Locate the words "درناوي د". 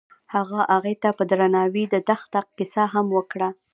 1.31-1.95